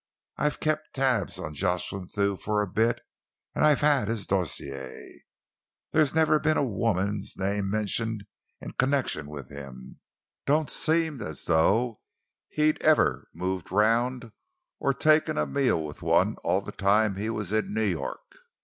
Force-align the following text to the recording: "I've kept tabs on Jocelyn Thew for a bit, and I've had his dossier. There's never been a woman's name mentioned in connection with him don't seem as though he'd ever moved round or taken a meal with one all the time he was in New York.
"I've 0.35 0.59
kept 0.59 0.95
tabs 0.95 1.37
on 1.37 1.53
Jocelyn 1.53 2.07
Thew 2.07 2.35
for 2.35 2.63
a 2.63 2.67
bit, 2.67 3.01
and 3.53 3.63
I've 3.63 3.81
had 3.81 4.07
his 4.07 4.25
dossier. 4.25 5.25
There's 5.91 6.15
never 6.15 6.39
been 6.39 6.57
a 6.57 6.63
woman's 6.63 7.37
name 7.37 7.69
mentioned 7.69 8.25
in 8.59 8.71
connection 8.71 9.27
with 9.29 9.49
him 9.49 9.99
don't 10.47 10.71
seem 10.71 11.21
as 11.21 11.45
though 11.45 12.01
he'd 12.49 12.81
ever 12.81 13.27
moved 13.31 13.71
round 13.71 14.31
or 14.79 14.91
taken 14.95 15.37
a 15.37 15.45
meal 15.45 15.83
with 15.85 16.01
one 16.01 16.35
all 16.43 16.61
the 16.61 16.71
time 16.71 17.15
he 17.17 17.29
was 17.29 17.53
in 17.53 17.71
New 17.71 17.83
York. 17.83 18.37